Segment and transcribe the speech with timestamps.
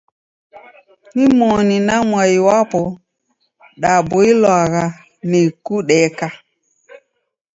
[1.15, 2.81] Nimoni na mwai wapo
[3.81, 4.83] daboilwagha
[5.29, 6.27] ni kudeka.